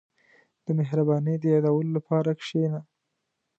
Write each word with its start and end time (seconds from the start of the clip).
•د 0.65 0.67
مهربانۍ 0.79 1.35
د 1.39 1.43
یادولو 1.53 1.91
لپاره 1.97 2.29
کښېنه. 2.39 2.79